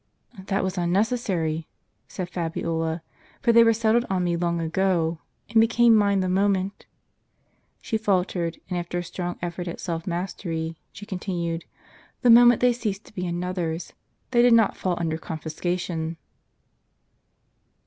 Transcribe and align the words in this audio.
"That 0.47 0.63
was 0.63 0.79
unnecessary," 0.79 1.67
said 2.07 2.27
Fabiola, 2.31 3.03
"for 3.39 3.51
they 3.53 3.63
were 3.63 3.71
settled 3.71 4.07
on 4.09 4.23
me 4.23 4.35
long 4.35 4.59
ago, 4.59 5.19
and 5.51 5.61
became 5.61 5.95
mine 5.95 6.21
the 6.21 6.27
moment 6.27 6.87
"—she 7.83 7.99
faltered, 7.99 8.59
and 8.67 8.79
after 8.79 8.97
a 8.97 9.03
strong 9.03 9.37
effort 9.43 9.67
at 9.67 9.79
self 9.79 10.07
mastery, 10.07 10.79
she 10.91 11.05
con 11.05 11.19
tinued—" 11.19 11.65
the 12.23 12.31
moment 12.31 12.61
they 12.61 12.73
ceased 12.73 13.05
to 13.05 13.13
be 13.13 13.27
another's; 13.27 13.93
they 14.31 14.41
did 14.41 14.53
not 14.55 14.75
fall 14.75 14.95
under 14.97 15.19
confiscation." 15.19 16.17